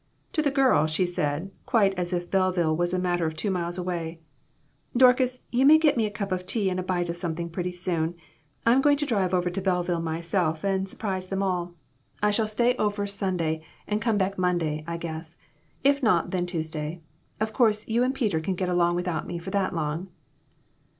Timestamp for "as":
1.93-2.11